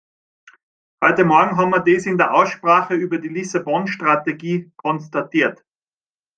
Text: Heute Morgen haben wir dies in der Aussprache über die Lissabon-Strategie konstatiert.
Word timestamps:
Heute 0.99 1.25
Morgen 1.25 1.57
haben 1.57 1.69
wir 1.69 1.79
dies 1.83 2.07
in 2.07 2.17
der 2.17 2.33
Aussprache 2.33 2.95
über 2.95 3.19
die 3.19 3.27
Lissabon-Strategie 3.27 4.71
konstatiert. 4.75 5.63